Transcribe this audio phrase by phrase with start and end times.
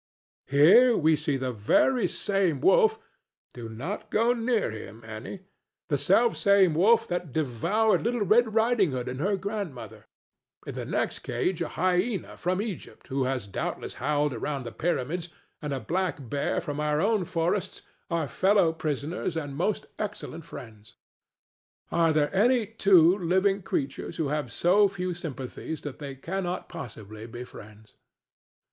[0.47, 7.31] Here we see the very same wolf—do not go near him, Annie!—the selfsame wolf that
[7.31, 10.07] devoured little Red Riding Hood and her grandmother.
[10.65, 15.29] In the next cage a hyena from Egypt who has doubtless howled around the pyramids
[15.61, 20.95] and a black bear from our own forests are fellow prisoners and most excellent friends.
[21.91, 27.27] Are there any two living creatures who have so few sympathies that they cannot possibly
[27.27, 27.93] be friends?